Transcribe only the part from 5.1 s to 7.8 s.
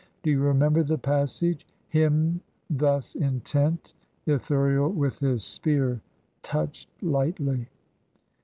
his spear touched lightly.'